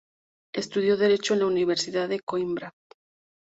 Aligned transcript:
Estudió 0.51 0.97
Derecho 0.97 1.35
en 1.35 1.41
la 1.41 1.45
Universidad 1.45 2.09
de 2.09 2.21
Coímbra. 2.21 2.73